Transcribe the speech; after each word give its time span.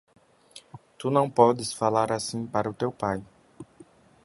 Tu 0.97 1.11
não 1.11 1.29
podes 1.29 1.73
falar 1.73 2.11
assim 2.11 2.47
para 2.47 2.67
o 2.67 2.73
teu 2.73 2.91
pai! 2.91 3.23